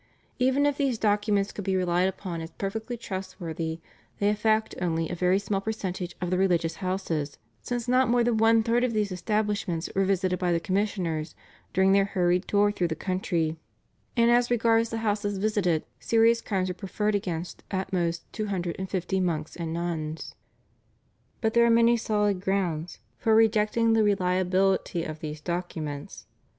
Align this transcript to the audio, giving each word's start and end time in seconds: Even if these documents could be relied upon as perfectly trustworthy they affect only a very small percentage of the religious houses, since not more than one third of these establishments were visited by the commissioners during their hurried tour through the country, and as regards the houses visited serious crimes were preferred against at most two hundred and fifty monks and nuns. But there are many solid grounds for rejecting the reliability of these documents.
Even 0.39 0.65
if 0.65 0.77
these 0.77 0.97
documents 0.97 1.51
could 1.51 1.63
be 1.63 1.75
relied 1.75 2.07
upon 2.09 2.41
as 2.41 2.49
perfectly 2.49 2.97
trustworthy 2.97 3.79
they 4.17 4.29
affect 4.29 4.73
only 4.81 5.07
a 5.07 5.13
very 5.13 5.37
small 5.37 5.61
percentage 5.61 6.15
of 6.19 6.31
the 6.31 6.39
religious 6.39 6.77
houses, 6.77 7.37
since 7.61 7.87
not 7.87 8.09
more 8.09 8.23
than 8.23 8.37
one 8.37 8.63
third 8.63 8.83
of 8.83 8.93
these 8.93 9.11
establishments 9.11 9.89
were 9.95 10.03
visited 10.03 10.39
by 10.39 10.51
the 10.51 10.59
commissioners 10.59 11.35
during 11.71 11.91
their 11.91 12.05
hurried 12.05 12.47
tour 12.47 12.71
through 12.71 12.87
the 12.87 12.95
country, 12.95 13.57
and 14.17 14.31
as 14.31 14.49
regards 14.49 14.89
the 14.89 14.97
houses 15.05 15.37
visited 15.37 15.83
serious 15.99 16.41
crimes 16.41 16.67
were 16.67 16.73
preferred 16.73 17.13
against 17.13 17.61
at 17.69 17.93
most 17.93 18.23
two 18.33 18.47
hundred 18.47 18.75
and 18.79 18.89
fifty 18.89 19.19
monks 19.19 19.55
and 19.55 19.71
nuns. 19.71 20.33
But 21.41 21.53
there 21.53 21.67
are 21.67 21.69
many 21.69 21.95
solid 21.95 22.41
grounds 22.41 22.97
for 23.19 23.35
rejecting 23.35 23.93
the 23.93 24.01
reliability 24.03 25.03
of 25.03 25.19
these 25.19 25.41
documents. 25.41 26.25